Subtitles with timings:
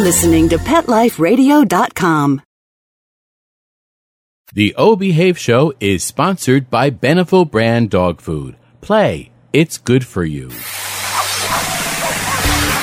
[0.00, 2.42] listening to PetLifeRadio.com.
[4.52, 8.56] The O Behave Show is sponsored by Beneful Brand Dog Food.
[8.80, 10.48] Play, it's good for you.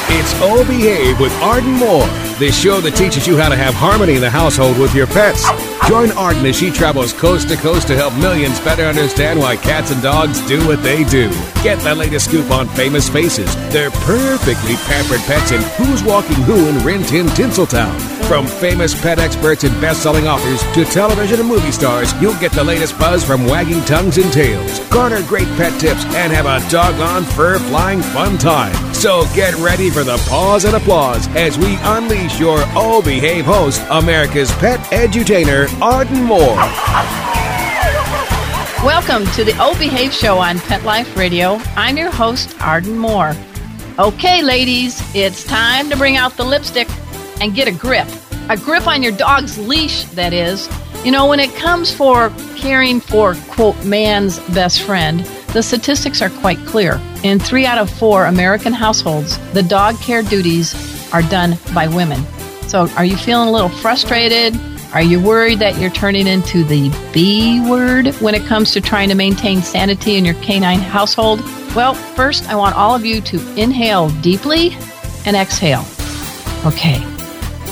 [0.09, 2.07] It's O Behave with Arden Moore,
[2.39, 5.45] the show that teaches you how to have harmony in the household with your pets.
[5.87, 9.89] Join Arden as she travels coast to coast to help millions better understand why cats
[9.89, 11.29] and dogs do what they do.
[11.63, 16.67] Get the latest scoop on famous faces, their perfectly pampered pets, and who's walking who
[16.67, 18.16] in Rin Tin Tinseltown.
[18.27, 22.61] From famous pet experts and best-selling authors to television and movie stars, you'll get the
[22.61, 24.81] latest buzz from wagging tongues and tails.
[24.89, 28.73] Garner great pet tips and have a doggone fur-flying fun time.
[28.93, 33.81] So get ready for the pause and applause as we unleash your O Behave host,
[33.89, 36.57] America's pet edutainer, Arden Moore.
[38.85, 41.61] Welcome to the O Behave Show on Pet Life Radio.
[41.77, 43.33] I'm your host, Arden Moore.
[43.97, 46.89] Okay, ladies, it's time to bring out the lipstick
[47.41, 48.07] and get a grip.
[48.49, 50.69] A grip on your dog's leash, that is.
[51.03, 55.19] You know, when it comes for caring for, quote, man's best friend,
[55.53, 56.99] the statistics are quite clear.
[57.23, 60.73] In three out of four American households, the dog care duties
[61.13, 62.21] are done by women.
[62.67, 64.59] So, are you feeling a little frustrated?
[64.93, 69.09] Are you worried that you're turning into the B word when it comes to trying
[69.09, 71.41] to maintain sanity in your canine household?
[71.75, 74.71] Well, first, I want all of you to inhale deeply
[75.25, 75.85] and exhale.
[76.65, 77.16] Okay.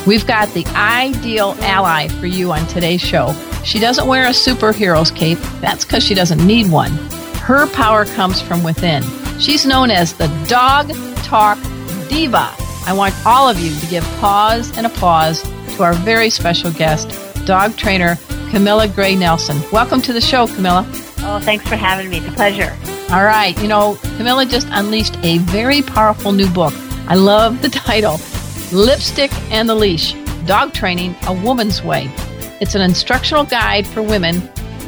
[0.05, 3.33] We've got the ideal ally for you on today's show.
[3.63, 5.39] She doesn't wear a superhero's cape.
[5.61, 6.91] That's because she doesn't need one.
[7.41, 9.01] Her power comes from within.
[9.39, 10.91] She's known as the Dog
[11.23, 11.57] Talk
[12.07, 12.53] Diva.
[12.85, 17.09] I want all of you to give pause and applause to our very special guest,
[17.47, 18.15] dog trainer
[18.51, 19.59] Camilla Gray Nelson.
[19.71, 20.85] Welcome to the show, Camilla.
[21.21, 22.17] Oh, thanks for having me.
[22.17, 22.77] It's a pleasure.
[23.11, 23.59] All right.
[23.59, 26.73] You know, Camilla just unleashed a very powerful new book.
[27.07, 28.19] I love the title
[28.75, 30.13] Lipstick and the Leash
[30.45, 32.11] Dog Training a Woman's Way.
[32.59, 34.41] It's an instructional guide for women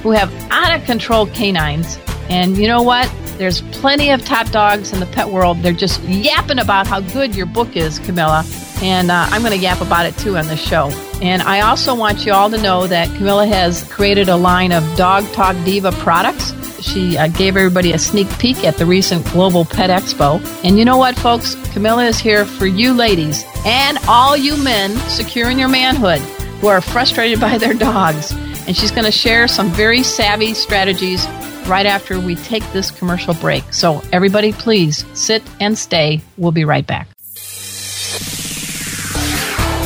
[0.04, 1.98] who have out of control canines.
[2.30, 3.12] And you know what?
[3.38, 5.60] There's plenty of top dogs in the pet world.
[5.60, 8.44] They're just yapping about how good your book is, Camilla.
[8.82, 10.90] And uh, I'm going to yap about it too on this show.
[11.22, 14.84] And I also want you all to know that Camilla has created a line of
[14.98, 16.54] Dog Talk Diva products.
[16.84, 20.44] She uh, gave everybody a sneak peek at the recent Global Pet Expo.
[20.66, 21.56] And you know what, folks?
[21.74, 26.20] Camilla is here for you ladies and all you men securing your manhood
[26.62, 28.32] who are frustrated by their dogs.
[28.66, 31.28] And she's going to share some very savvy strategies
[31.68, 33.74] right after we take this commercial break.
[33.74, 36.22] So, everybody, please sit and stay.
[36.38, 37.10] We'll be right back.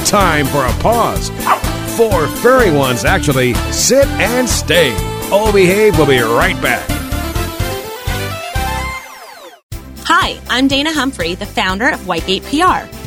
[0.05, 1.29] Time for a pause.
[1.97, 3.55] Four furry ones, actually.
[3.71, 4.93] Sit and stay.
[5.33, 6.87] O Behave We'll be right back.
[10.03, 13.00] Hi, I'm Dana Humphrey, the founder of Whitegate PR.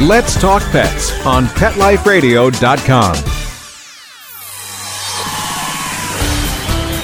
[0.00, 3.16] Let's Talk Pets on PetLifeRadio.com.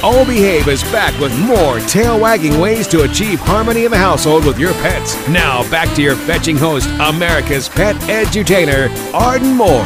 [0.04, 4.46] O Behave is back with more tail wagging ways to achieve harmony in the household
[4.46, 5.16] with your pets.
[5.28, 9.82] Now, back to your fetching host, America's pet edutainer, Arden Moore.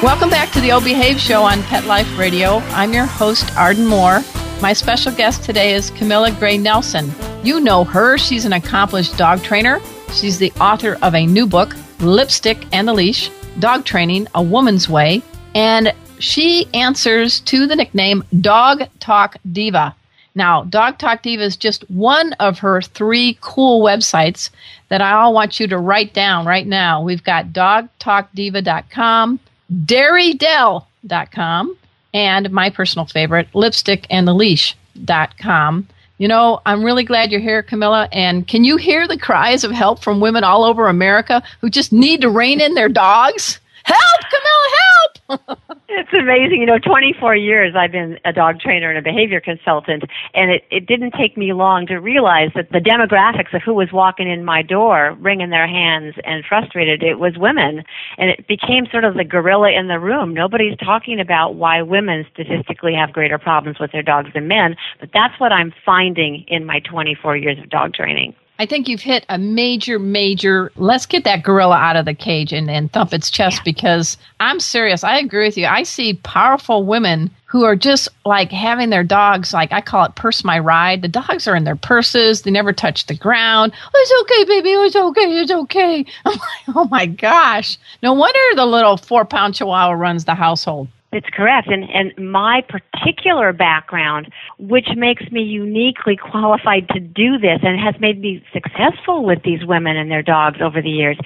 [0.00, 2.58] Welcome back to the O Behave Show on Pet Life Radio.
[2.68, 4.20] I'm your host, Arden Moore.
[4.62, 7.10] My special guest today is Camilla Gray Nelson.
[7.42, 8.16] You know her.
[8.16, 9.80] She's an accomplished dog trainer.
[10.12, 14.88] She's the author of a new book, Lipstick and the Leash Dog Training a Woman's
[14.88, 15.22] Way.
[15.54, 19.94] And she answers to the nickname Dog Talk Diva.
[20.34, 24.50] Now, Dog Talk Diva is just one of her three cool websites
[24.88, 27.02] that I all want you to write down right now.
[27.02, 29.40] We've got dogtalkdiva.com,
[29.72, 31.76] dairydell.com,
[32.14, 35.88] and my personal favorite, lipstickandtheleash.com.
[36.18, 38.08] You know, I'm really glad you're here, Camilla.
[38.12, 41.92] And can you hear the cries of help from women all over America who just
[41.92, 43.60] need to rein in their dogs?
[43.88, 45.78] Help, Camilla, help!
[45.88, 46.60] it's amazing.
[46.60, 50.04] You know, 24 years I've been a dog trainer and a behavior consultant,
[50.34, 53.88] and it, it didn't take me long to realize that the demographics of who was
[53.92, 57.82] walking in my door, wringing their hands and frustrated, it was women.
[58.18, 60.34] And it became sort of the gorilla in the room.
[60.34, 65.10] Nobody's talking about why women statistically have greater problems with their dogs than men, but
[65.12, 68.34] that's what I'm finding in my 24 years of dog training.
[68.60, 70.72] I think you've hit a major, major.
[70.74, 74.58] Let's get that gorilla out of the cage and, and thump its chest because I'm
[74.58, 75.04] serious.
[75.04, 75.66] I agree with you.
[75.66, 80.16] I see powerful women who are just like having their dogs, like I call it
[80.16, 81.02] purse my ride.
[81.02, 83.72] The dogs are in their purses, they never touch the ground.
[83.86, 84.74] Oh, it's okay, baby.
[84.76, 85.40] Oh, it's okay.
[85.40, 86.04] It's okay.
[86.24, 87.78] I'm like, oh my gosh.
[88.02, 90.88] No wonder the little four pound chihuahua runs the household.
[91.10, 91.68] It's correct.
[91.68, 97.94] And, and my particular background, which makes me uniquely qualified to do this and has
[98.00, 101.18] made me successful with these women and their dogs over the years,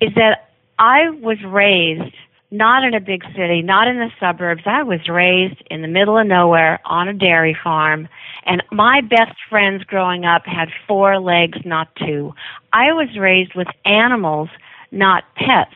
[0.00, 2.14] is that I was raised
[2.50, 4.62] not in a big city, not in the suburbs.
[4.64, 8.08] I was raised in the middle of nowhere on a dairy farm.
[8.46, 12.32] And my best friends growing up had four legs, not two.
[12.72, 14.50] I was raised with animals,
[14.92, 15.74] not pets.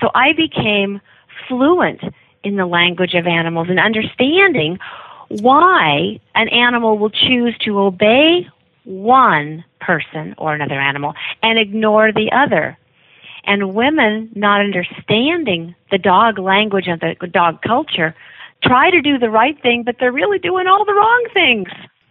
[0.00, 1.00] So I became
[1.46, 2.00] fluent
[2.48, 4.78] in the language of animals and understanding
[5.28, 8.48] why an animal will choose to obey
[8.84, 12.76] one person or another animal and ignore the other.
[13.44, 18.14] And women not understanding the dog language and the dog culture
[18.62, 21.68] try to do the right thing, but they're really doing all the wrong things.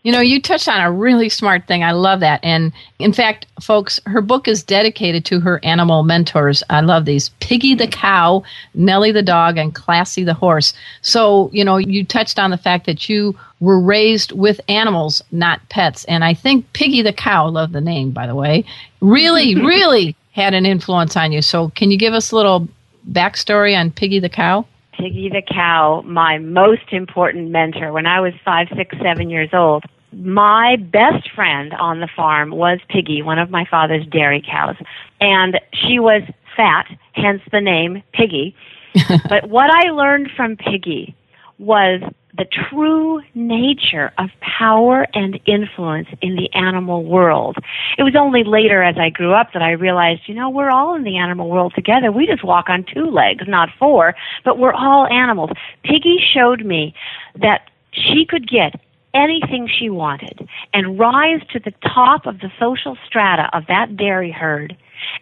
[0.07, 1.83] You know, you touched on a really smart thing.
[1.83, 2.39] I love that.
[2.41, 6.63] And in fact, folks, her book is dedicated to her animal mentors.
[6.69, 8.43] I love these Piggy the cow,
[8.73, 10.73] Nellie the dog, and Classy the horse.
[11.01, 15.59] So, you know, you touched on the fact that you were raised with animals, not
[15.67, 16.05] pets.
[16.05, 18.63] And I think Piggy the cow, love the name, by the way,
[19.01, 21.41] really, really had an influence on you.
[21.41, 22.65] So, can you give us a little
[23.11, 24.65] backstory on Piggy the cow?
[24.93, 29.83] Piggy the cow, my most important mentor when I was five, six, seven years old
[30.11, 34.75] my best friend on the farm was Piggy, one of my father's dairy cows.
[35.19, 36.23] And she was
[36.55, 38.55] fat, hence the name Piggy.
[39.29, 41.15] but what I learned from Piggy
[41.59, 42.01] was
[42.37, 47.57] the true nature of power and influence in the animal world.
[47.97, 50.95] It was only later as I grew up that I realized, you know, we're all
[50.95, 52.11] in the animal world together.
[52.11, 54.13] We just walk on two legs, not four,
[54.45, 55.49] but we're all animals.
[55.83, 56.93] Piggy showed me
[57.41, 58.79] that she could get
[59.17, 64.31] anything she wanted and rise to the top of the social strata of that dairy
[64.31, 64.77] herd.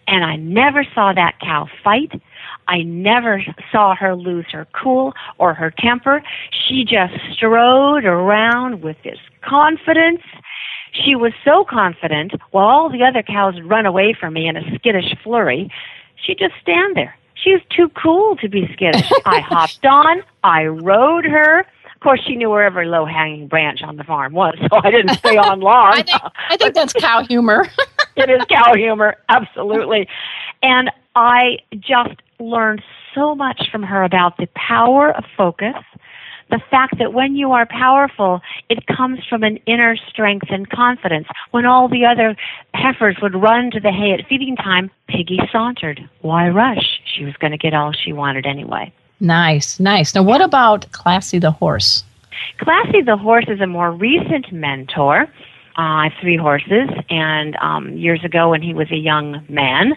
[0.07, 2.11] And I never saw that cow fight.
[2.67, 6.23] I never saw her lose her cool or her temper.
[6.51, 10.21] She just strode around with this confidence.
[10.91, 14.75] She was so confident while all the other cows run away from me in a
[14.75, 15.69] skittish flurry.
[16.15, 17.15] She'd just stand there.
[17.35, 19.11] She was too cool to be skittish.
[19.25, 20.23] I hopped on.
[20.43, 21.65] I rode her
[22.05, 25.15] course, she knew where every low hanging branch on the farm was, so I didn't
[25.15, 25.93] stay on long.
[25.93, 27.67] I, think, I think that's cow humor.
[28.15, 30.07] it is cow humor, absolutely.
[30.61, 32.83] And I just learned
[33.15, 35.83] so much from her about the power of focus,
[36.51, 41.27] the fact that when you are powerful, it comes from an inner strength and confidence.
[41.51, 42.35] When all the other
[42.75, 46.07] heifers would run to the hay at feeding time, Piggy sauntered.
[46.21, 47.01] Why rush?
[47.03, 48.93] She was going to get all she wanted anyway.
[49.19, 50.13] Nice, nice.
[50.13, 52.03] Now, what about Classy the horse?
[52.59, 55.27] Classy the horse is a more recent mentor.
[55.77, 59.93] Uh, I have three horses, and um, years ago, when he was a young man,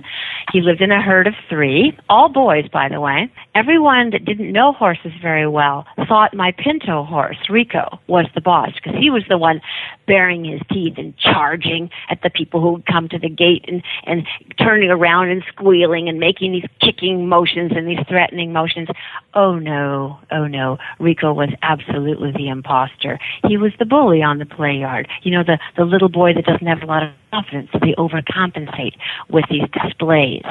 [0.53, 3.31] he lived in a herd of three, all boys, by the way.
[3.59, 8.71] Everyone that didn't know horses very well thought my pinto horse, Rico, was the boss
[8.75, 9.61] because he was the one
[10.07, 13.83] baring his teeth and charging at the people who would come to the gate and,
[14.05, 14.25] and
[14.61, 18.87] turning around and squealing and making these kicking motions and these threatening motions.
[19.35, 20.79] Oh no, oh no.
[21.01, 23.19] Rico was absolutely the imposter.
[23.49, 25.09] He was the bully on the play yard.
[25.25, 27.95] You know, the, the little boy that doesn't have a lot of confidence, so they
[27.99, 28.95] overcompensate
[29.29, 30.43] with these displays.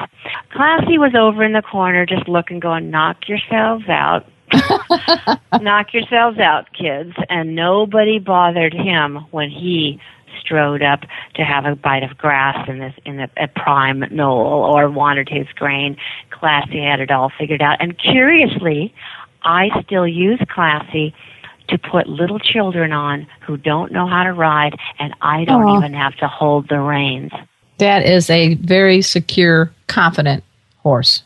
[0.51, 4.25] Classy was over in the corner just looking, going, knock yourselves out.
[5.61, 7.13] knock yourselves out, kids.
[7.29, 9.99] And nobody bothered him when he
[10.41, 11.01] strode up
[11.35, 15.29] to have a bite of grass in this in a, a prime knoll or wanted
[15.29, 15.95] his grain.
[16.31, 17.77] Classy had it all figured out.
[17.79, 18.95] And curiously,
[19.43, 21.13] I still use Classy
[21.67, 25.77] to put little children on who don't know how to ride, and I don't Aww.
[25.77, 27.31] even have to hold the reins.
[27.77, 30.43] That is a very secure, confident
[30.77, 31.21] horse.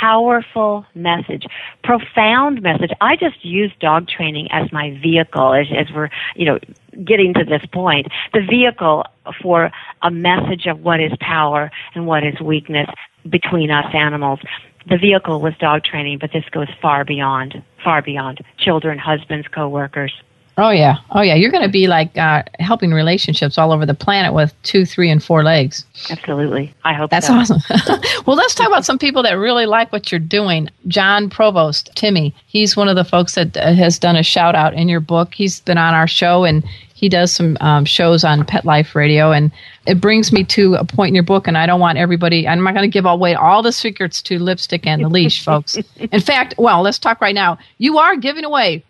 [0.00, 1.46] Powerful message,
[1.84, 2.90] profound message.
[3.00, 6.58] I just use dog training as my vehicle as, as we're, you know,
[7.04, 8.08] getting to this point.
[8.32, 9.04] The vehicle
[9.42, 9.70] for
[10.02, 12.88] a message of what is power and what is weakness
[13.28, 14.40] between us animals
[14.88, 20.12] the vehicle was dog training, but this goes far beyond, far beyond children, husbands, coworkers.
[20.58, 21.34] Oh yeah, oh yeah.
[21.34, 25.10] You're going to be like uh, helping relationships all over the planet with two, three,
[25.10, 25.86] and four legs.
[26.10, 27.34] Absolutely, I hope that's so.
[27.34, 27.60] awesome.
[28.26, 30.68] well, let's talk about some people that really like what you're doing.
[30.88, 32.34] Jon Provost, Timmy.
[32.46, 35.32] He's one of the folks that uh, has done a shout out in your book.
[35.32, 36.62] He's been on our show and
[36.94, 39.50] He does some um, shows on Pet Life Radio, and
[39.86, 41.48] it brings me to a point in your book.
[41.48, 42.46] And I don't want everybody.
[42.46, 45.78] I'm not going to give away all the secrets to lipstick and the leash, folks.
[45.96, 47.56] In fact, well, let's talk right now.
[47.78, 48.84] You are giving away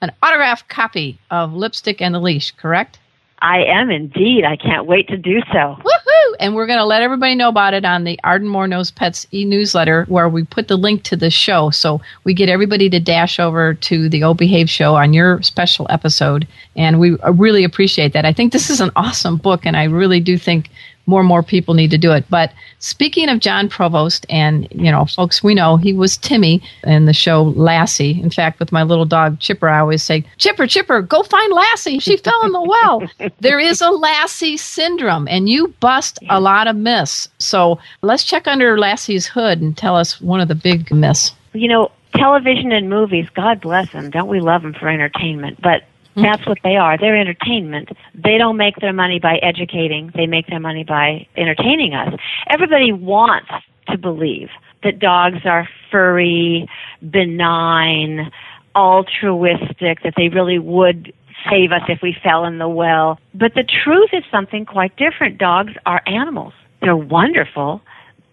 [0.00, 2.98] an autographed copy of Lipstick and the Leash, correct?
[3.42, 4.44] I am indeed.
[4.44, 5.78] I can't wait to do so.
[5.82, 6.34] Woohoo!
[6.40, 9.26] And we're going to let everybody know about it on the Arden Moore Knows Pets
[9.32, 11.70] e newsletter, where we put the link to the show.
[11.70, 15.86] So we get everybody to dash over to the O Behave show on your special
[15.88, 16.46] episode.
[16.76, 18.26] And we uh, really appreciate that.
[18.26, 20.70] I think this is an awesome book, and I really do think
[21.06, 22.24] more and more people need to do it.
[22.30, 27.06] But speaking of Jon Provost, and you know, folks, we know he was Timmy in
[27.06, 28.20] the show Lassie.
[28.22, 31.98] In fact, with my little dog Chipper, I always say, Chipper, Chipper, go find Lassie.
[31.98, 33.02] She fell in the well.
[33.40, 37.28] there is a Lassie syndrome, and you bust a lot of myths.
[37.38, 41.34] So let's check under Lassie's hood and tell us one of the big myths.
[41.52, 44.10] You know, television and movies, God bless them.
[44.10, 45.60] Don't we love them for entertainment?
[45.62, 45.82] But.
[46.16, 46.98] That's what they are.
[46.98, 47.90] They're entertainment.
[48.14, 50.10] They don't make their money by educating.
[50.14, 52.14] They make their money by entertaining us.
[52.48, 53.50] Everybody wants
[53.88, 54.48] to believe
[54.82, 56.68] that dogs are furry,
[57.10, 58.30] benign,
[58.74, 61.12] altruistic, that they really would
[61.48, 63.18] save us if we fell in the well.
[63.34, 65.38] But the truth is something quite different.
[65.38, 66.52] Dogs are animals.
[66.80, 67.82] They're wonderful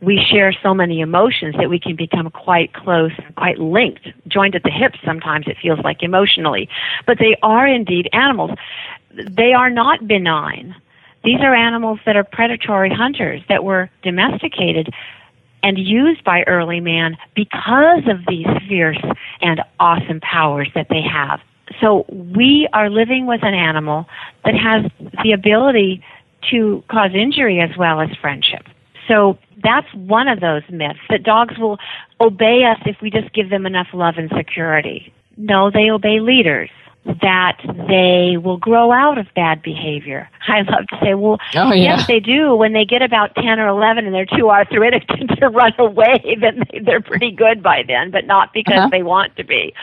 [0.01, 4.63] we share so many emotions that we can become quite close, quite linked, joined at
[4.63, 6.69] the hips sometimes it feels like emotionally.
[7.05, 8.51] But they are indeed animals.
[9.11, 10.75] They are not benign.
[11.23, 14.93] These are animals that are predatory hunters that were domesticated
[15.63, 19.01] and used by early man because of these fierce
[19.41, 21.41] and awesome powers that they have.
[21.81, 24.05] So we are living with an animal
[24.45, 24.89] that has
[25.23, 26.03] the ability
[26.51, 28.63] to cause injury as well as friendship.
[29.07, 31.79] So that's one of those myths that dogs will
[32.21, 35.13] obey us if we just give them enough love and security.
[35.37, 36.69] No, they obey leaders.
[37.21, 40.29] That they will grow out of bad behavior.
[40.49, 41.97] I love to say, well, oh, yeah.
[41.97, 42.53] yes, they do.
[42.53, 45.07] When they get about 10 or 11 and they're too arthritic
[45.39, 48.89] to run away, then they're pretty good by then, but not because uh-huh.
[48.91, 49.73] they want to be.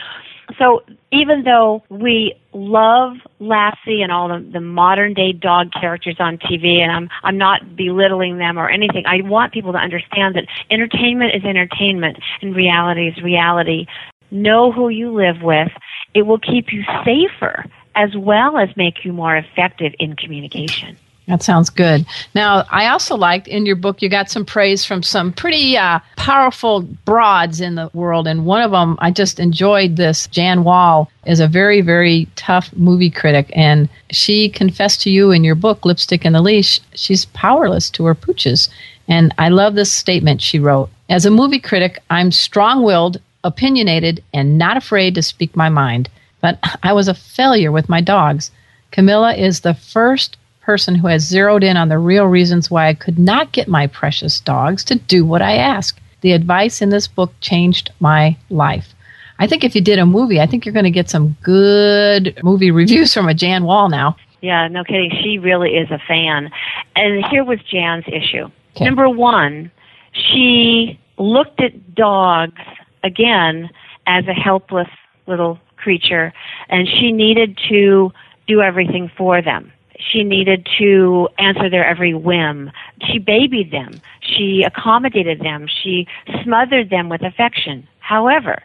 [0.57, 6.37] So even though we love Lassie and all the, the modern day dog characters on
[6.37, 9.05] TV, and I'm I'm not belittling them or anything.
[9.05, 13.87] I want people to understand that entertainment is entertainment and reality is reality.
[14.31, 15.71] Know who you live with.
[16.13, 20.97] It will keep you safer as well as make you more effective in communication.
[21.27, 22.05] That sounds good.
[22.35, 25.99] Now, I also liked in your book, you got some praise from some pretty uh,
[26.17, 28.27] powerful broads in the world.
[28.27, 30.27] And one of them, I just enjoyed this.
[30.27, 33.51] Jan Wahl is a very, very tough movie critic.
[33.55, 38.05] And she confessed to you in your book, Lipstick and the Leash, she's powerless to
[38.05, 38.69] her pooches.
[39.07, 44.23] And I love this statement she wrote As a movie critic, I'm strong willed, opinionated,
[44.31, 46.07] and not afraid to speak my mind.
[46.41, 48.51] But I was a failure with my dogs.
[48.91, 52.95] Camilla is the first person who has zeroed in on the real reasons why I
[52.95, 55.99] could not get my precious dogs to do what I ask.
[56.21, 58.95] The advice in this book changed my life.
[59.37, 62.39] I think if you did a movie, I think you're going to get some good
[62.43, 64.15] movie reviews from a Jan Wahl now.
[64.41, 65.11] Yeah, no kidding.
[65.23, 66.49] She really is a fan.
[66.95, 68.49] And here was Jan's issue.
[68.75, 68.85] Okay.
[68.85, 69.71] Number one,
[70.13, 72.61] she looked at dogs
[73.03, 73.69] again
[74.07, 74.89] as a helpless
[75.27, 76.33] little creature,
[76.69, 78.11] and she needed to
[78.47, 79.71] do everything for them.
[79.99, 82.71] She needed to answer their every whim.
[83.07, 84.01] She babied them.
[84.21, 85.67] She accommodated them.
[85.67, 86.07] She
[86.43, 87.87] smothered them with affection.
[87.99, 88.61] However,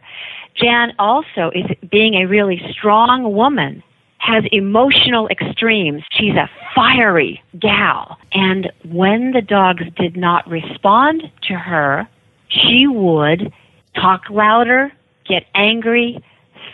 [0.55, 3.83] Jan also is being a really strong woman
[4.21, 6.03] has emotional extremes.
[6.13, 8.19] She's a fiery gal.
[8.33, 12.07] And when the dogs did not respond to her,
[12.49, 13.53] she would
[13.95, 14.93] talk louder,
[15.27, 16.23] get angry,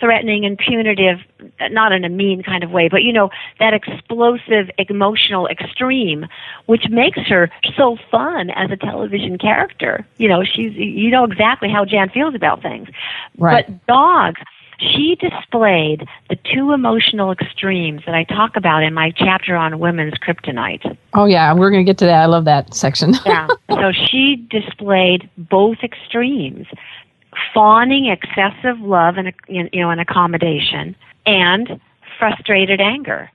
[0.01, 1.19] threatening and punitive,
[1.71, 6.27] not in a mean kind of way, but you know, that explosive emotional extreme,
[6.67, 10.07] which makes her so fun as a television character.
[10.19, 12.89] You know, she's, you know exactly how Jan feels about things.
[13.39, 13.67] Right.
[13.67, 14.41] But dogs,
[14.79, 20.15] she displayed the two emotional extremes that I talk about in my chapter on women's
[20.15, 20.97] kryptonite.
[21.15, 22.23] Oh yeah, we're going to get to that.
[22.23, 23.15] I love that section.
[23.25, 23.49] yeah.
[23.69, 26.67] So she displayed both extremes
[27.53, 31.81] fawning excessive love and you know and accommodation and
[32.19, 33.31] frustrated anger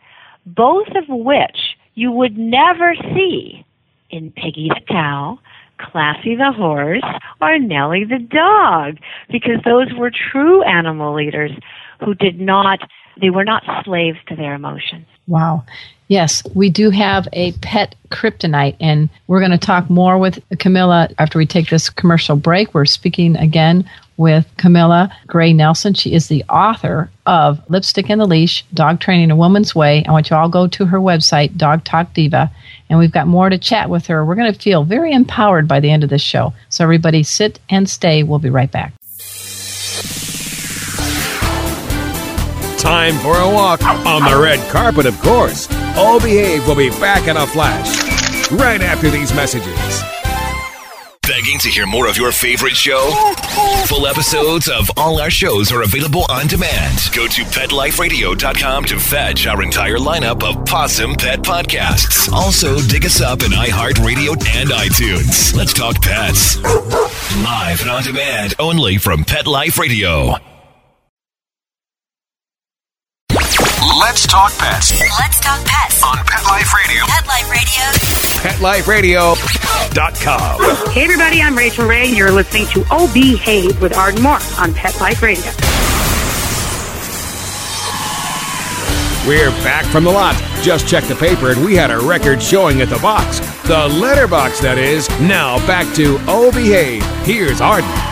[0.45, 3.65] both of which you would never see
[4.09, 5.39] in Piggy the cow,
[5.79, 7.03] Classy the horse,
[7.41, 8.97] or Nellie the dog,
[9.29, 11.51] because those were true animal leaders
[11.99, 12.79] who did not,
[13.19, 15.05] they were not slaves to their emotions.
[15.31, 15.63] Wow.
[16.09, 21.07] Yes, we do have a pet kryptonite, and we're going to talk more with Camilla
[21.17, 22.73] after we take this commercial break.
[22.73, 25.93] We're speaking again with Camilla Gray Nelson.
[25.93, 30.03] She is the author of Lipstick and the Leash Dog Training a Woman's Way.
[30.05, 32.51] I want you all go to her website, Dog Talk Diva,
[32.89, 34.25] and we've got more to chat with her.
[34.25, 36.53] We're going to feel very empowered by the end of this show.
[36.67, 38.23] So, everybody, sit and stay.
[38.23, 38.91] We'll be right back.
[42.81, 45.67] Time for a walk on the red carpet, of course.
[45.95, 50.01] O Behave will be back in a flash right after these messages.
[51.21, 53.11] Begging to hear more of your favorite show?
[53.85, 56.97] Full episodes of all our shows are available on demand.
[57.13, 62.31] Go to PetLifeRadio.com to fetch our entire lineup of Possum Pet podcasts.
[62.33, 65.55] Also, dig us up in iHeartRadio and iTunes.
[65.55, 66.57] Let's talk pets.
[66.63, 70.33] Live and on demand only from Pet Life Radio.
[74.01, 76.03] Let's talk pets Let's talk pets.
[76.03, 77.03] on Pet Life Radio.
[77.05, 79.35] Pet Life Radio.
[79.35, 80.91] PetLifeRadio.com.
[80.91, 82.07] Hey everybody, I'm Rachael Ray.
[82.07, 85.51] And you're listening to Oh Behave with Arden Moore on Pet Life Radio.
[89.27, 90.35] We're back from the lot.
[90.63, 93.39] Just checked the paper and we had a record showing at the box.
[93.67, 95.07] The letterbox, that is.
[95.21, 97.03] Now back to Oh Behave.
[97.23, 98.10] Here's Arden.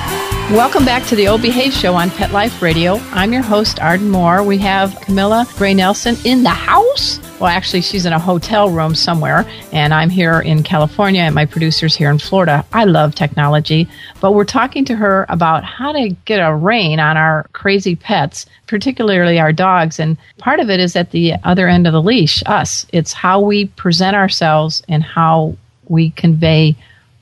[0.53, 2.96] Welcome back to the O Behave Show on Pet Life Radio.
[3.12, 4.41] I'm your host, Arden Moore.
[4.41, 7.20] We have Camilla Gray Nelson in the house.
[7.39, 11.46] Well, actually, she's in a hotel room somewhere, and I'm here in California, and my
[11.46, 12.65] producer's here in Florida.
[12.74, 13.88] I love technology,
[14.22, 18.48] but we're talking to her about how to get a rein on our crazy pets,
[18.65, 20.00] particularly our dogs.
[20.00, 22.88] And part of it is at the other end of the leash, us.
[22.91, 25.58] It's how we present ourselves and how
[25.89, 26.75] we convey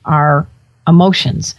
[0.06, 0.46] our
[0.86, 1.54] emotions.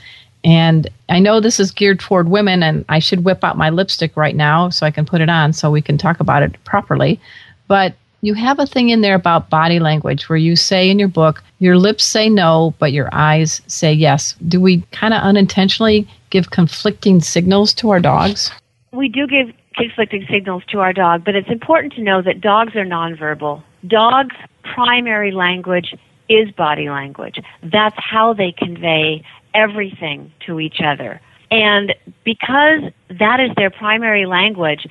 [0.50, 4.18] And I know this is geared toward women, and I should whip out my lipstick
[4.18, 7.22] right now so I can put it on so we can talk about it properly.
[7.68, 11.08] But you have a thing in there about body language where you say in your
[11.08, 14.34] book, your lips say no, but your eyes say yes.
[14.48, 18.52] Do we kind of unintentionally give conflicting signals to our dogs?
[18.92, 22.76] we do give conflicting signals to our dog, but it's important to know that dogs
[22.76, 23.62] are nonverbal.
[23.86, 25.94] Dogs' primary language
[26.28, 27.40] is body language.
[27.64, 31.22] That's how they convey everything to each other.
[31.52, 34.86] And because that is their primary language,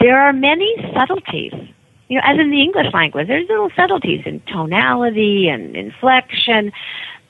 [0.00, 1.52] there are many subtleties.
[2.08, 6.72] You know, as in the English language, there's little subtleties in tonality and inflection.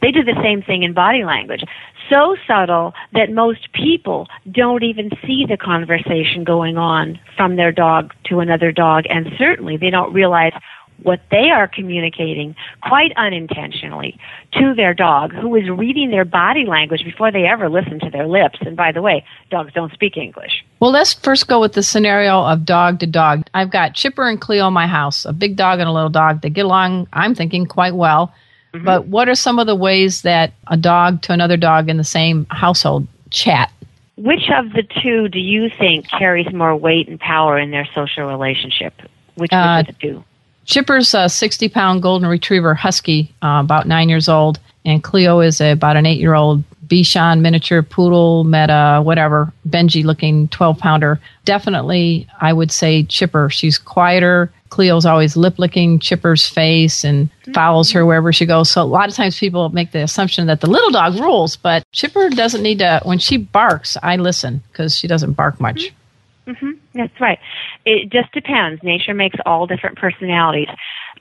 [0.03, 1.65] They do the same thing in body language.
[2.11, 8.13] So subtle that most people don't even see the conversation going on from their dog
[8.25, 10.53] to another dog, and certainly they don't realize
[11.03, 14.19] what they are communicating quite unintentionally
[14.53, 18.27] to their dog, who is reading their body language before they ever listen to their
[18.27, 18.59] lips.
[18.63, 20.65] And by the way, dogs don't speak English.
[20.81, 23.47] Well, let's first go with the scenario of dog to dog.
[23.55, 26.41] I've got Chipper and Cleo in my house, a big dog and a little dog.
[26.41, 28.33] They get along, I'm thinking, quite well.
[28.83, 32.03] But what are some of the ways that a dog to another dog in the
[32.03, 33.71] same household chat?
[34.17, 38.25] Which of the two do you think carries more weight and power in their social
[38.25, 38.95] relationship?
[39.37, 40.25] Which Uh, of the two?
[40.65, 45.61] Chipper's a 60 pound golden retriever husky, uh, about nine years old, and Cleo is
[45.61, 51.21] a, about an eight year old Bichon miniature poodle, meta, whatever, Benji looking 12 pounder.
[51.45, 53.49] Definitely, I would say Chipper.
[53.51, 54.53] She's quieter.
[54.69, 58.71] Cleo's always lip licking Chipper's face and follows her wherever she goes.
[58.71, 61.85] So a lot of times people make the assumption that the little dog rules, but
[61.93, 63.01] Chipper doesn't need to.
[63.05, 65.93] When she barks, I listen because she doesn't bark much.
[66.47, 67.39] Hmm That's right.
[67.85, 68.83] It just depends.
[68.83, 70.69] Nature makes all different personalities.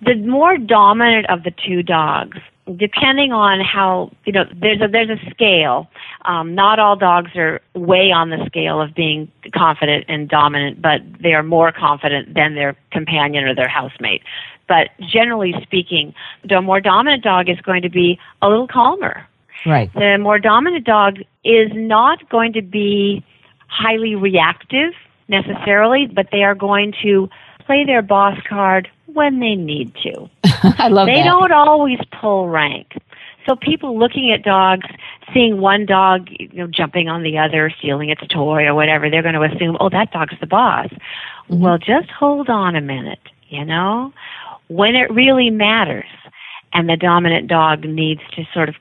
[0.02, 2.38] The more dominant of the two dogs,
[2.78, 5.90] depending on how you know, there's a there's a scale.
[6.26, 11.02] Um, not all dogs are way on the scale of being confident and dominant, but
[11.22, 14.24] they are more confident than their companion or their housemate.
[14.68, 16.14] But generally speaking,
[16.48, 19.28] the more dominant dog is going to be a little calmer.
[19.66, 19.94] Right.
[19.94, 23.24] The more dominant dog is not going to be
[23.68, 24.94] highly reactive
[25.28, 27.30] necessarily, but they are going to
[27.66, 30.30] play their boss card when they need to.
[30.78, 31.24] I love they that.
[31.24, 32.94] don't always pull rank.
[33.48, 34.88] So people looking at dogs,
[35.34, 39.22] seeing one dog, you know, jumping on the other, stealing its toy or whatever, they're
[39.22, 41.60] going to assume, "Oh, that dog's the boss." Mm-hmm.
[41.60, 44.14] Well, just hold on a minute, you know?
[44.70, 46.06] When it really matters
[46.74, 48.76] and the dominant dog needs to sort of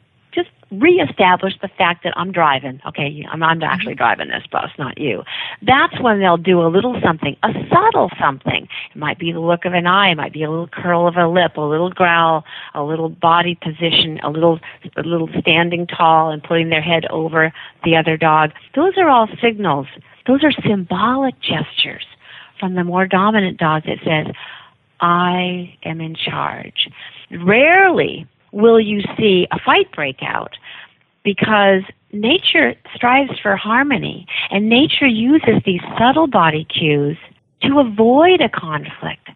[0.72, 2.80] reestablish the fact that I'm driving.
[2.86, 5.22] Okay, I'm, I'm actually driving this bus, not you.
[5.60, 8.68] That's when they'll do a little something, a subtle something.
[8.94, 11.16] It might be the look of an eye, it might be a little curl of
[11.16, 14.60] a lip, a little growl, a little body position, a little,
[14.96, 17.52] a little standing tall and putting their head over
[17.84, 18.52] the other dog.
[18.74, 19.86] Those are all signals.
[20.26, 22.06] Those are symbolic gestures
[22.58, 24.34] from the more dominant dog that says,
[25.00, 26.88] I am in charge.
[27.30, 30.56] Rarely will you see a fight break out
[31.24, 37.16] because nature strives for harmony, and nature uses these subtle body cues
[37.62, 39.28] to avoid a conflict.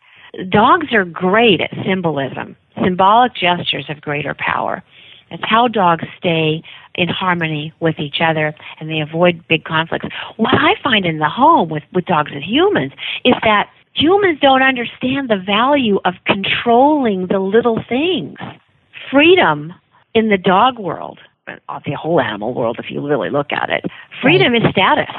[0.48, 2.56] Dogs are great at symbolism.
[2.82, 4.82] Symbolic gestures have greater power.
[5.30, 6.62] It's how dogs stay
[6.94, 10.06] in harmony with each other and they avoid big conflicts.
[10.36, 12.92] What I find in the home with, with dogs and humans
[13.24, 18.38] is that humans don't understand the value of controlling the little things.
[19.10, 19.72] Freedom
[20.14, 23.84] in the dog world, uh, the whole animal world, if you really look at it,
[24.22, 25.14] freedom is status.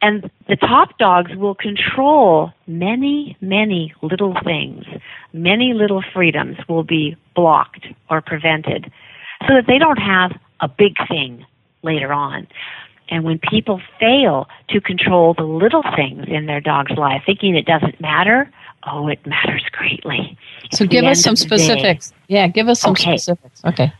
[0.00, 4.84] And the top dogs will control many, many little things.
[5.32, 8.92] Many little freedoms will be blocked or prevented
[9.46, 11.44] so that they don't have a big thing
[11.82, 12.46] later on.
[13.10, 17.66] And when people fail to control the little things in their dog's life, thinking it
[17.66, 18.50] doesn't matter,
[18.90, 20.36] oh, it matters greatly.
[20.72, 22.12] So give us some specifics.
[22.28, 23.16] Yeah, give us some okay.
[23.16, 23.64] specifics.
[23.64, 23.92] Okay.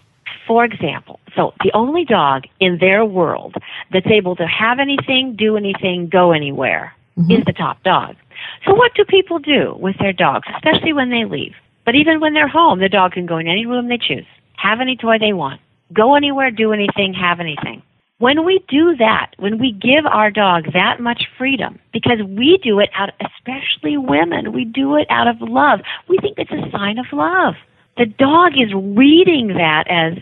[0.47, 3.55] For example, so the only dog in their world
[3.93, 7.31] that's able to have anything, do anything, go anywhere mm-hmm.
[7.31, 8.17] is the top dog.
[8.65, 11.55] So what do people do with their dogs, especially when they leave?
[11.85, 14.81] But even when they're home, the dog can go in any room they choose, have
[14.81, 15.61] any toy they want,
[15.93, 17.83] go anywhere, do anything, have anything.
[18.19, 22.81] When we do that, when we give our dog that much freedom, because we do
[22.81, 25.81] it out, especially women, we do it out of love.
[26.09, 27.55] We think it's a sign of love.
[27.97, 30.19] The dog is reading that as,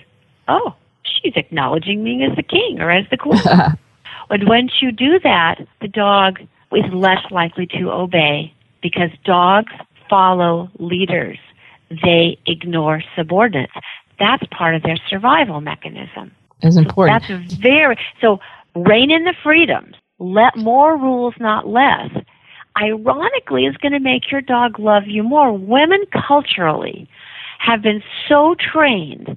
[0.47, 3.41] oh, she's acknowledging me as the king or as the queen.
[4.29, 6.41] but once you do that, the dog
[6.73, 9.73] is less likely to obey because dogs
[10.11, 11.39] follow leaders.
[11.91, 13.73] They ignore subordinates.
[14.19, 16.33] That's part of their survival mechanism.
[16.63, 17.23] Important.
[17.29, 18.39] That's very so.
[18.75, 19.95] Rein in the freedoms.
[20.19, 22.11] Let more rules, not less.
[22.81, 25.53] Ironically, is going to make your dog love you more.
[25.53, 27.09] Women culturally
[27.59, 29.37] have been so trained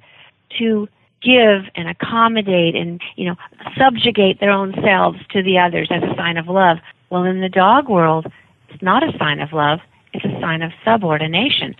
[0.58, 0.88] to
[1.22, 3.36] give and accommodate and you know
[3.76, 6.78] subjugate their own selves to the others as a sign of love.
[7.10, 8.26] Well, in the dog world,
[8.68, 9.80] it's not a sign of love.
[10.12, 11.74] It's a sign of subordination.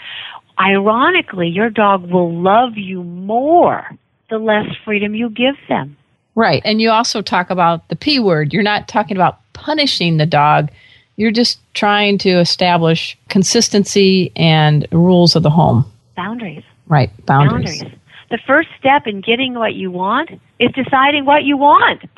[0.59, 3.99] Ironically, your dog will love you more
[4.31, 5.97] the less freedom you give them.
[6.35, 6.63] Right.
[6.65, 8.53] And you also talk about the P word.
[8.53, 10.71] You're not talking about punishing the dog.
[11.17, 15.85] You're just trying to establish consistency and rules of the home.
[16.17, 16.63] Boundaries.
[16.87, 17.11] Right.
[17.27, 17.83] Boundaries.
[17.83, 18.00] Boundaries
[18.31, 22.03] the first step in getting what you want is deciding what you want.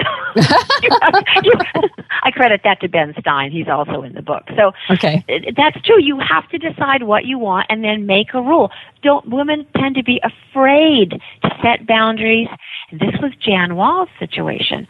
[2.25, 3.51] I credit that to Ben Stein.
[3.51, 4.45] He's also in the book.
[4.57, 5.25] So okay.
[5.57, 6.01] that's true.
[6.01, 8.71] You have to decide what you want and then make a rule.
[9.03, 12.49] Don't women tend to be afraid to set boundaries.
[12.93, 14.87] This was Jan Wahl's situation.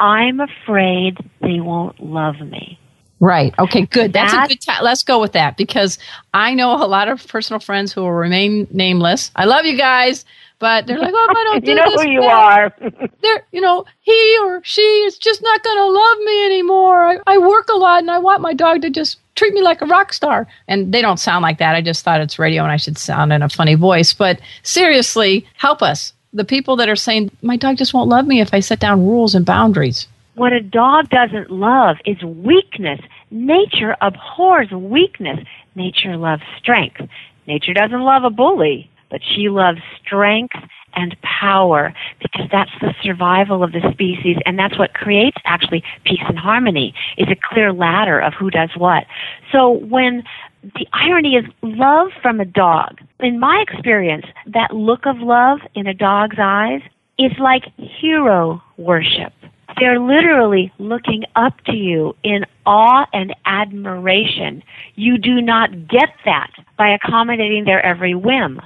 [0.00, 2.79] I'm afraid they won't love me.
[3.20, 3.54] Right.
[3.58, 4.14] Okay, good.
[4.14, 4.82] That's that, a good time.
[4.82, 5.98] Let's go with that because
[6.32, 9.30] I know a lot of personal friends who will remain nameless.
[9.36, 10.24] I love you guys,
[10.58, 12.72] but they're like, oh, I don't do you know who you are.
[13.22, 17.04] they're, you know, he or she is just not going to love me anymore.
[17.04, 19.82] I, I work a lot and I want my dog to just treat me like
[19.82, 20.46] a rock star.
[20.66, 21.74] And they don't sound like that.
[21.74, 24.14] I just thought it's radio and I should sound in a funny voice.
[24.14, 26.14] But seriously, help us.
[26.32, 29.04] The people that are saying, my dog just won't love me if I set down
[29.04, 30.06] rules and boundaries.
[30.40, 32.98] What a dog doesn't love is weakness.
[33.30, 35.38] Nature abhors weakness.
[35.74, 37.02] Nature loves strength.
[37.46, 40.56] Nature doesn't love a bully but she loves strength
[40.94, 46.22] and power because that's the survival of the species and that's what creates actually peace
[46.26, 49.04] and harmony is a clear ladder of who does what.
[49.52, 50.22] So when
[50.62, 52.98] the irony is love from a dog.
[53.18, 56.80] In my experience, that look of love in a dog's eyes
[57.18, 59.34] is like hero worship.
[59.78, 64.62] They're literally looking up to you in awe and admiration.
[64.94, 68.60] You do not get that by accommodating their every whim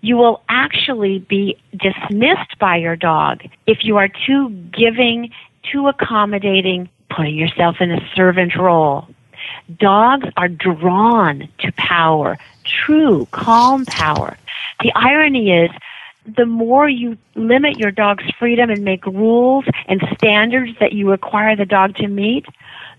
[0.00, 5.30] you will actually be dismissed by your dog if you are too giving,
[5.70, 9.08] too accommodating, putting yourself in a servant role.
[9.78, 14.36] Dogs are drawn to power, true, calm power.
[14.82, 15.70] The irony is,
[16.36, 21.56] the more you limit your dog's freedom and make rules and standards that you require
[21.56, 22.46] the dog to meet,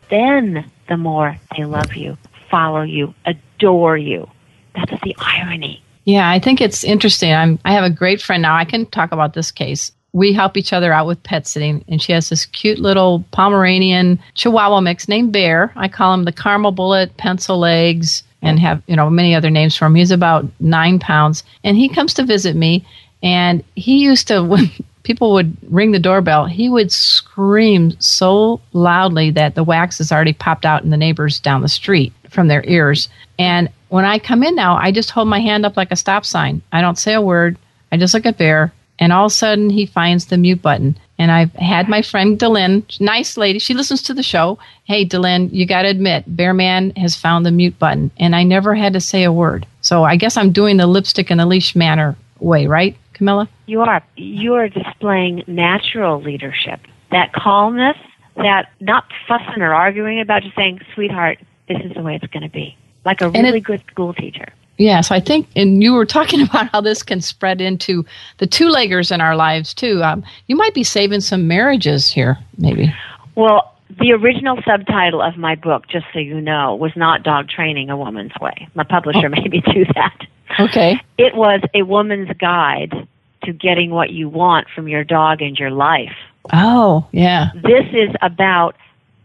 [0.10, 2.18] then the more they love you,
[2.50, 4.30] follow you, adore you.
[4.76, 5.84] That's the irony.
[6.06, 7.34] Yeah, I think it's interesting.
[7.34, 8.56] I'm, I have a great friend now.
[8.56, 9.92] I can talk about this case.
[10.12, 14.20] We help each other out with pet sitting, and she has this cute little Pomeranian
[14.34, 15.72] Chihuahua mix named Bear.
[15.76, 19.76] I call him the caramel bullet, pencil legs, and have you know many other names
[19.76, 19.96] for him.
[19.96, 22.86] He's about nine pounds, and he comes to visit me.
[23.22, 24.70] And he used to when
[25.04, 30.34] people would ring the doorbell, he would scream so loudly that the wax has already
[30.34, 33.10] popped out in the neighbors down the street from their ears.
[33.38, 36.26] And when I come in now, I just hold my hand up like a stop
[36.26, 36.62] sign.
[36.72, 37.58] I don't say a word.
[37.92, 40.96] I just look at Bear, and all of a sudden he finds the mute button
[41.18, 44.60] And I've had my friend Delyn, nice lady, she listens to the show.
[44.86, 48.76] Hey, Delyn, you got to admit, Bearman has found the mute button, and I never
[48.76, 49.66] had to say a word.
[49.82, 53.50] So I guess I'm doing the lipstick and the leash manner way, right, Camilla?
[53.66, 54.02] You are.
[54.16, 56.80] You are displaying natural leadership.
[57.12, 57.98] That calmness,
[58.38, 62.44] that not fussing or arguing about, just saying, sweetheart, this is the way it's going
[62.44, 62.78] to be.
[63.04, 64.48] Like a really it, good school teacher.
[64.78, 68.06] Yes, I think, and you were talking about how this can spread into
[68.38, 70.02] the two leggers in our lives too.
[70.02, 72.94] Um, you might be saving some marriages here, maybe.
[73.36, 77.90] Well, the original subtitle of my book, just so you know, was not Dog Training
[77.90, 78.68] a Woman's Way.
[78.76, 79.30] My publisher oh.
[79.30, 80.26] made me do that.
[80.60, 81.00] Okay.
[81.18, 83.08] It was a woman's guide
[83.44, 86.16] to getting what you want from your dog and your life.
[86.52, 87.52] Oh, yeah.
[87.56, 88.76] This is about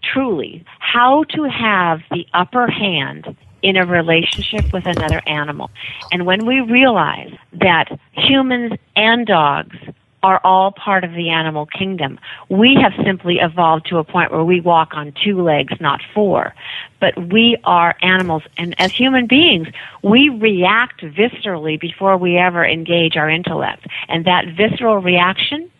[0.02, 5.70] truly how to have the upper hand in a relationship with another animal.
[6.12, 9.76] And when we realize that humans and dogs
[10.24, 12.18] are all part of the animal kingdom.
[12.48, 16.54] We have simply evolved to a point where we walk on two legs, not four.
[16.98, 19.68] But we are animals, and as human beings,
[20.02, 23.87] we react viscerally before we ever engage our intellect.
[24.08, 25.70] And that visceral reaction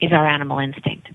[0.00, 1.08] is our animal instinct.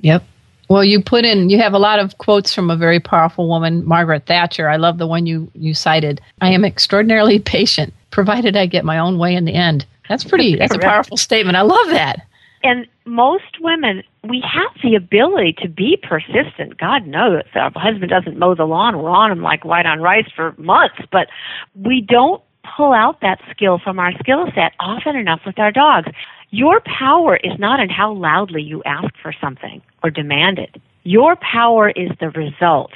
[0.00, 0.24] Yep.
[0.70, 3.86] Well, you put in, you have a lot of quotes from a very powerful woman,
[3.86, 4.70] Margaret Thatcher.
[4.70, 6.22] I love the one you, you cited.
[6.40, 9.84] I am extraordinarily patient, provided I get my own way in the end.
[10.08, 11.56] That's pretty, that's a powerful statement.
[11.56, 12.26] I love that.
[12.62, 16.78] And most women, we have the ability to be persistent.
[16.78, 18.98] God knows our husband doesn't mow the lawn.
[18.98, 21.28] We're on him like white on rice for months, but
[21.74, 22.42] we don't
[22.76, 26.08] pull out that skill from our skill set often enough with our dogs.
[26.50, 30.80] Your power is not in how loudly you ask for something or demand it.
[31.02, 32.92] Your power is the result.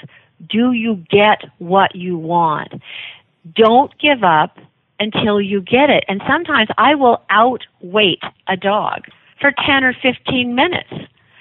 [0.49, 2.81] Do you get what you want?
[3.55, 4.59] Don't give up
[4.99, 6.05] until you get it.
[6.09, 9.07] And sometimes I will outwait a dog
[9.41, 10.93] for 10 or 15 minutes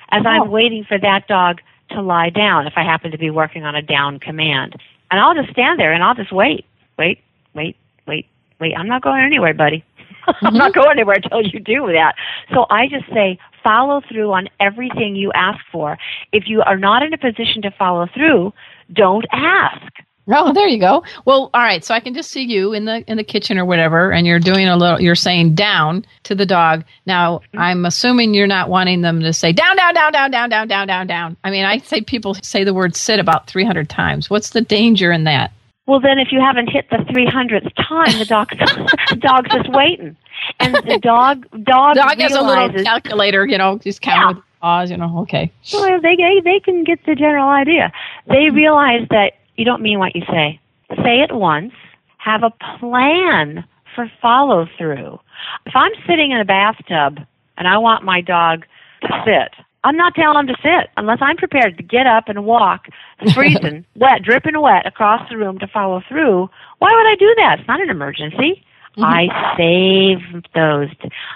[0.09, 0.29] as oh.
[0.29, 3.75] I'm waiting for that dog to lie down if I happen to be working on
[3.75, 4.75] a down command.
[5.09, 6.65] And I'll just stand there and I'll just wait,
[6.97, 7.19] wait,
[7.53, 8.27] wait, wait,
[8.59, 8.73] wait.
[8.77, 9.83] I'm not going anywhere, buddy.
[10.41, 10.81] I'm not mm-hmm.
[10.81, 12.15] going anywhere until you do that.
[12.53, 15.97] So I just say, follow through on everything you ask for.
[16.31, 18.53] If you are not in a position to follow through,
[18.93, 19.91] don't ask.
[20.29, 21.03] Oh, there you go.
[21.25, 21.83] Well, all right.
[21.83, 24.39] So I can just see you in the in the kitchen or whatever, and you're
[24.39, 24.99] doing a little.
[24.99, 26.83] You're saying down to the dog.
[27.05, 27.59] Now, mm-hmm.
[27.59, 30.87] I'm assuming you're not wanting them to say down, down, down, down, down, down, down,
[30.87, 31.37] down, down.
[31.43, 34.29] I mean, I say people say the word sit about 300 times.
[34.29, 35.51] What's the danger in that?
[35.85, 38.57] Well, then if you haven't hit the 300th time, the dog's
[39.09, 40.17] the dog's just waiting,
[40.59, 44.35] and the dog dog dog has a little calculator, you know, just counting yeah.
[44.35, 45.19] with paws, you know.
[45.19, 45.49] Okay.
[45.73, 47.93] Well, they they can get the general idea.
[48.27, 50.59] They realize that you don't mean what you say.
[51.03, 51.73] Say it once.
[52.17, 53.65] Have a plan
[53.95, 55.19] for follow through.
[55.65, 57.19] If I'm sitting in a bathtub
[57.57, 58.65] and I want my dog
[59.01, 62.45] to sit, I'm not telling him to sit unless I'm prepared to get up and
[62.45, 62.87] walk,
[63.33, 66.49] freezing, wet, dripping wet across the room to follow through.
[66.79, 67.59] Why would I do that?
[67.59, 68.63] It's not an emergency.
[68.97, 69.03] Mm-hmm.
[69.03, 70.89] I save those.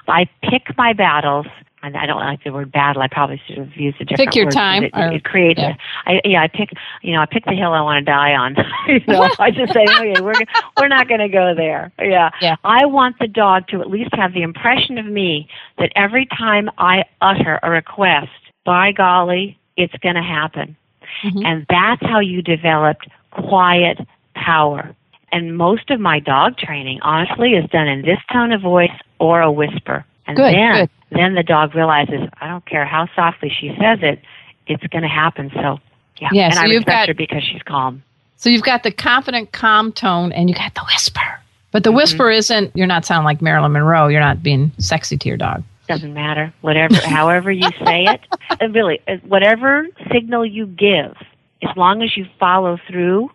[0.08, 1.46] I pick my battles
[1.84, 3.02] and I don't like the word battle.
[3.02, 4.26] I probably should have used a different word.
[4.28, 4.54] pick your word.
[4.54, 4.84] time.
[4.84, 5.76] It, or, it creates yeah.
[6.08, 6.70] A, I, yeah, I pick.
[7.02, 8.56] You know, I pick the hill I want to die on.
[8.88, 10.34] you know, I just say, okay, we're
[10.78, 11.92] we're not going to go there.
[12.00, 12.30] Yeah.
[12.42, 12.56] yeah.
[12.64, 16.70] I want the dog to at least have the impression of me that every time
[16.78, 18.30] I utter a request,
[18.66, 20.76] by golly, it's going to happen.
[21.24, 21.46] Mm-hmm.
[21.46, 24.00] And that's how you developed quiet
[24.36, 24.96] power.
[25.32, 29.42] And most of my dog training, honestly, is done in this tone of voice or
[29.42, 30.06] a whisper.
[30.28, 30.90] And good, then, good.
[31.12, 34.22] Then the dog realizes, I don't care how softly she says it,
[34.68, 35.52] it's going to happen.
[35.54, 35.80] So,
[36.20, 36.30] yeah.
[36.32, 38.04] yeah and so I respect got, her because she's calm.
[38.38, 41.22] So you've got the confident, calm tone, and you got the whisper.
[41.72, 41.98] But the mm-hmm.
[41.98, 42.76] whisper isn't.
[42.76, 44.08] You're not sounding like Marilyn Monroe.
[44.08, 45.64] You're not being sexy to your dog.
[45.88, 46.54] Doesn't matter.
[46.62, 51.16] Whatever, however you say it, uh, really, uh, whatever signal you give,
[51.62, 53.30] as long as you follow through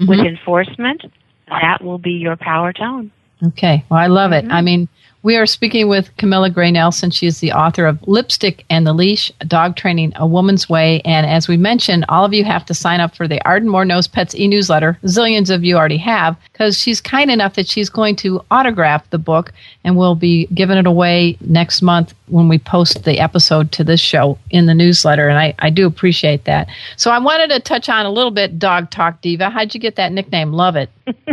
[0.00, 0.08] mm-hmm.
[0.08, 1.02] with enforcement,
[1.48, 3.10] that will be your power tone.
[3.48, 3.84] Okay.
[3.90, 4.50] Well, I love mm-hmm.
[4.50, 4.52] it.
[4.52, 4.88] I mean,
[5.26, 7.10] we are speaking with Camilla Gray Nelson.
[7.10, 11.00] She is the author of Lipstick and the Leash Dog Training a Woman's Way.
[11.04, 13.84] And as we mentioned, all of you have to sign up for the Arden Moore
[13.84, 15.00] Knows Pets e newsletter.
[15.02, 19.18] Zillions of you already have, because she's kind enough that she's going to autograph the
[19.18, 23.82] book and we'll be giving it away next month when we post the episode to
[23.82, 25.28] this show in the newsletter.
[25.28, 26.68] And I, I do appreciate that.
[26.94, 29.50] So I wanted to touch on a little bit Dog Talk Diva.
[29.50, 30.52] How'd you get that nickname?
[30.52, 30.88] Love it.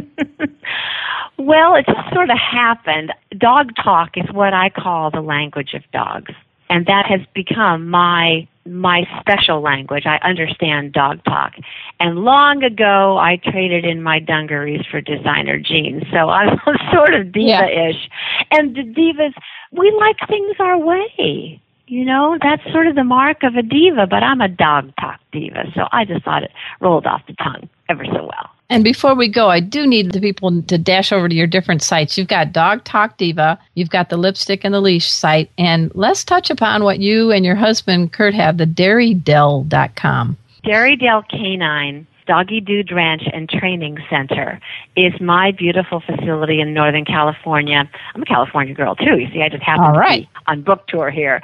[1.37, 3.11] Well, it just sort of happened.
[3.43, 6.31] Dog talk is what I call the language of dogs.
[6.69, 10.05] And that has become my my special language.
[10.05, 11.51] I understand dog talk.
[11.99, 16.03] And long ago I traded in my dungarees for designer jeans.
[16.13, 16.57] So I'm
[16.93, 18.09] sort of diva ish.
[18.09, 18.57] Yeah.
[18.59, 19.33] And the divas
[19.73, 21.59] we like things our way.
[21.87, 25.19] you know, that's sort of the mark of a diva, but I'm a dog talk
[25.33, 28.49] diva, so I just thought it rolled off the tongue ever so well.
[28.69, 31.83] And before we go, I do need the people to dash over to your different
[31.83, 32.17] sites.
[32.17, 36.23] You've got Dog Talk Diva, you've got the Lipstick and the Leash site, and let's
[36.23, 40.37] touch upon what you and your husband, Kurt, have the dairydell.com.
[40.65, 44.59] Dairydell Canine Doggy Dude Ranch and Training Center
[44.95, 47.89] is my beautiful facility in Northern California.
[48.15, 49.17] I'm a California girl too.
[49.17, 50.23] You see, I just happen All right.
[50.23, 51.41] to be on book tour here.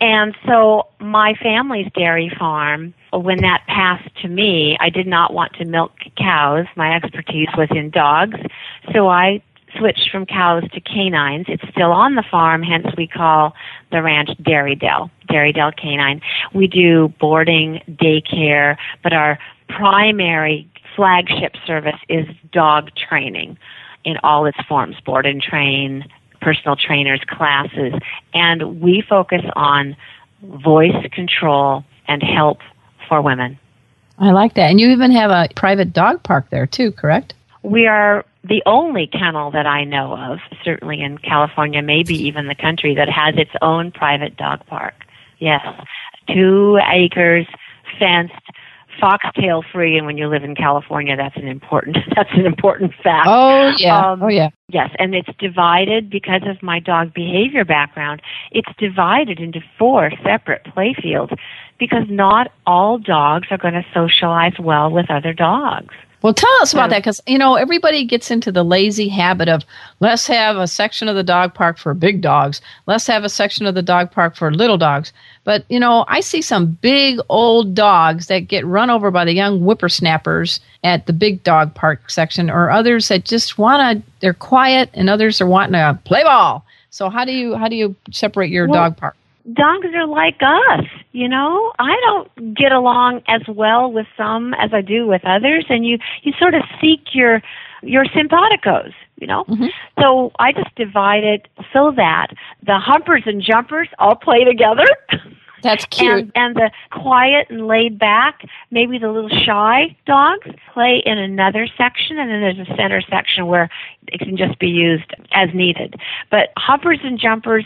[0.00, 5.54] And so my family's dairy farm, when that passed to me, I did not want
[5.54, 6.66] to milk cows.
[6.76, 8.38] My expertise was in dogs.
[8.92, 9.42] So I
[9.76, 11.46] switched from cows to canines.
[11.48, 13.54] It's still on the farm, hence we call
[13.90, 16.20] the ranch Dairydell, Dairydell Canine.
[16.54, 23.58] We do boarding, daycare, but our primary flagship service is dog training
[24.04, 26.04] in all its forms, board and train,
[26.40, 27.92] personal trainers, classes,
[28.32, 29.96] and we focus on
[30.42, 32.58] voice control and help
[33.08, 33.58] for women.
[34.18, 34.70] I like that.
[34.70, 37.34] And you even have a private dog park there too, correct?
[37.62, 42.54] We are the only kennel that I know of, certainly in California, maybe even the
[42.54, 44.94] country, that has its own private dog park.
[45.38, 45.64] Yes,
[46.28, 47.46] two acres,
[47.98, 48.34] fenced,
[49.00, 53.26] foxtail free, and when you live in California, that's an important that's an important fact.
[53.28, 54.50] Oh yeah, Um, oh yeah.
[54.68, 58.22] Yes, and it's divided because of my dog behavior background.
[58.50, 61.32] It's divided into four separate play fields
[61.78, 65.94] because not all dogs are going to socialize well with other dogs.
[66.20, 69.64] Well, tell us about that because you know everybody gets into the lazy habit of
[70.00, 73.66] let's have a section of the dog park for big dogs, let's have a section
[73.66, 75.12] of the dog park for little dogs.
[75.44, 79.32] But you know, I see some big old dogs that get run over by the
[79.32, 84.10] young whippersnappers at the big dog park section, or others that just want to.
[84.18, 86.64] They're quiet, and others are wanting to play ball.
[86.90, 89.14] So how do you how do you separate your Well, dog park?
[89.52, 91.72] Dogs are like us, you know.
[91.78, 95.98] I don't get along as well with some as I do with others, and you
[96.22, 97.42] you sort of seek your
[97.82, 99.44] your simpaticos, you know.
[99.44, 99.66] Mm-hmm.
[100.00, 102.28] So I just divide it so that
[102.64, 104.86] the humpers and jumpers all play together.
[105.62, 106.10] That's cute.
[106.10, 111.68] And, and the quiet and laid back, maybe the little shy dogs play in another
[111.76, 113.68] section, and then there's a center section where
[114.08, 115.94] it can just be used as needed.
[116.30, 117.64] But humpers and jumpers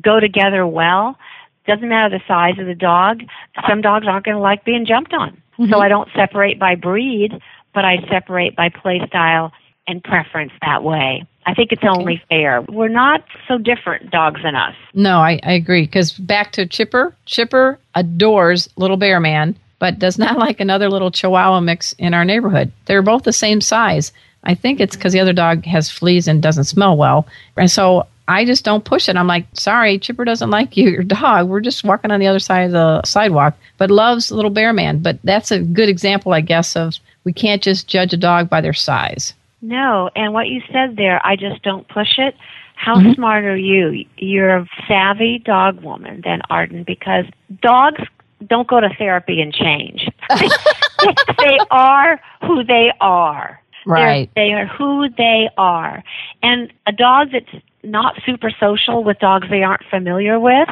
[0.00, 1.18] go together well.
[1.66, 3.22] Doesn't matter the size of the dog.
[3.68, 5.40] Some dogs aren't going to like being jumped on.
[5.56, 5.74] So mm-hmm.
[5.74, 7.32] I don't separate by breed,
[7.74, 9.52] but I separate by play style
[9.86, 11.26] and preference that way.
[11.46, 12.62] I think it's only fair.
[12.62, 14.74] We're not so different, dogs and us.
[14.94, 15.82] No, I, I agree.
[15.82, 21.10] Because back to Chipper, Chipper adores Little Bear Man, but does not like another little
[21.10, 22.72] Chihuahua mix in our neighborhood.
[22.86, 24.12] They're both the same size.
[24.42, 27.26] I think it's because the other dog has fleas and doesn't smell well.
[27.56, 29.16] And so I just don't push it.
[29.16, 31.48] I'm like, sorry, Chipper doesn't like you, your dog.
[31.48, 34.98] We're just walking on the other side of the sidewalk, but loves Little Bear Man.
[34.98, 38.60] But that's a good example, I guess, of we can't just judge a dog by
[38.60, 39.32] their size.
[39.62, 42.34] No, and what you said there, I just don't push it.
[42.74, 43.12] How Mm-hmm.
[43.14, 44.04] smart are you?
[44.18, 47.24] You're a savvy dog woman, then Arden, because
[47.62, 48.02] dogs
[48.46, 50.08] don't go to therapy and change.
[51.38, 53.60] they are who they are.
[53.86, 54.30] They're- Right.
[54.34, 56.02] they are who they are.
[56.42, 60.68] And a dog that's not super social with dogs they aren't familiar with,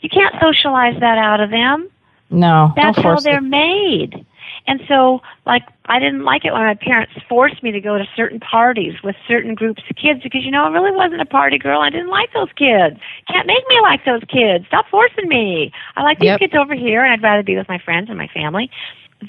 [0.00, 1.88] you can't socialize that out of them.
[2.30, 3.42] No, That's how they're it.
[3.42, 4.24] made.
[4.66, 8.04] And so, like, I didn't like it when my parents forced me to go to
[8.14, 11.58] certain parties with certain groups of kids because, you know, I really wasn't a party
[11.58, 11.80] girl.
[11.80, 12.96] I didn't like those kids.
[13.28, 14.66] Can't make me like those kids.
[14.68, 15.72] Stop forcing me.
[15.96, 16.40] I like these Yep.
[16.40, 18.70] kids over here, and I'd rather be with my friends and my family.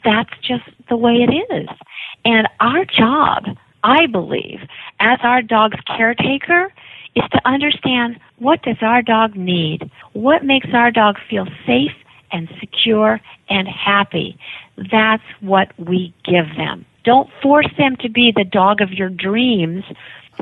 [0.03, 1.69] That's just the way it is.
[2.25, 3.45] And our job,
[3.83, 4.59] I believe,
[4.99, 6.71] as our dog's caretaker,
[7.15, 9.89] is to understand what does our dog need?
[10.13, 11.95] What makes our dog feel safe
[12.31, 13.19] and secure
[13.49, 14.37] and happy?
[14.91, 16.85] That's what we give them.
[17.03, 19.83] Don't force them to be the dog of your dreams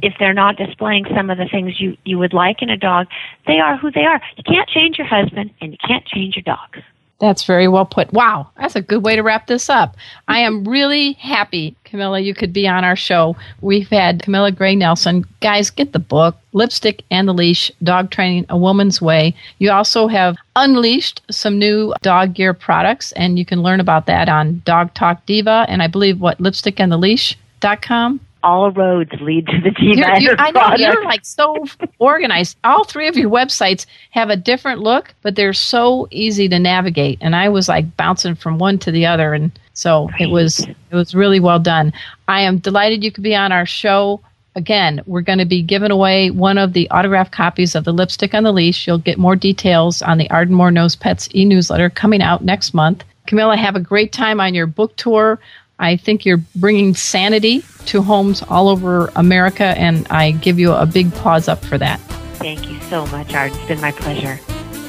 [0.04, 3.08] if they're not displaying some of the things you, you would like in a dog.
[3.48, 4.22] They are who they are.
[4.38, 6.80] You can't change your husband and you can't change your dogs.
[7.20, 8.14] That's very well put.
[8.14, 9.98] Wow, that's a good way to wrap this up.
[10.30, 13.36] I am really happy, Camilla, you could be on our show.
[13.60, 15.26] We've had Camilla Gray Nelson.
[15.42, 19.36] Guys, get the book, Lipstick and the Leash Dog Training A Woman's Way.
[19.58, 24.30] You also have unleashed some new dog gear products, and you can learn about that
[24.30, 28.20] on Dog Talk Diva and I believe what, lipstickandtheleash.com?
[28.44, 31.66] All roads lead to the You're- you're- I know you're like so
[32.00, 32.58] organized.
[32.64, 37.18] All three of your websites have a different look, but they're so easy to navigate.
[37.22, 40.96] And I was like bouncing from one to the other, and so it was it
[40.96, 41.92] was really well done.
[42.28, 44.22] I am delighted you could be on our show.
[44.56, 48.34] Again, we're going to be giving away one of the autographed copies of the Lipstick
[48.34, 48.88] on the Leash.
[48.88, 53.04] You'll get more details on the Ardmore Knows Pets e newsletter coming out next month.
[53.28, 55.40] Camilla, have a great time on your book tour.
[55.80, 60.86] I think you're bringing sanity to homes all over America, and I give you a
[60.86, 62.00] big pause up for that.
[62.36, 63.54] Thank you so much, Art.
[63.56, 64.40] It's been my pleasure.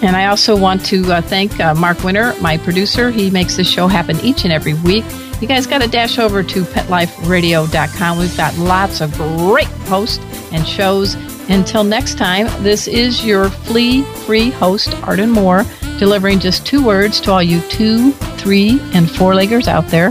[0.03, 3.11] And I also want to uh, thank uh, Mark Winter, my producer.
[3.11, 5.05] He makes this show happen each and every week.
[5.41, 8.19] You guys got to dash over to petliferadio.com.
[8.19, 10.19] We've got lots of great posts
[10.53, 11.15] and shows.
[11.49, 15.65] Until next time, this is your flea free host, Arden Moore,
[15.99, 20.11] delivering just two words to all you two, three, and four leggers out there.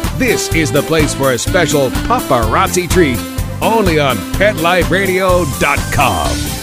[0.21, 3.17] This is the place for a special paparazzi treat.
[3.59, 6.60] Only on PetLifeRadio.com.